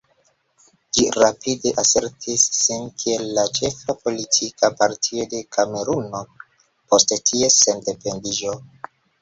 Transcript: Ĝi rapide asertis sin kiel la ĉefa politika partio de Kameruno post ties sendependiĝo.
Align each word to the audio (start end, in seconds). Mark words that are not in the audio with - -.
Ĝi 0.97 1.03
rapide 1.23 1.73
asertis 1.83 2.45
sin 2.61 2.87
kiel 3.03 3.27
la 3.39 3.43
ĉefa 3.59 3.97
politika 4.07 4.73
partio 4.81 5.29
de 5.35 5.45
Kameruno 5.59 6.25
post 6.57 7.15
ties 7.31 7.63
sendependiĝo. 7.69 8.59